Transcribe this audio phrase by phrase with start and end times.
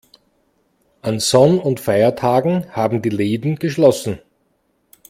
[1.03, 4.17] An Sonn- und Feiertagen haben die Läden geschlossen.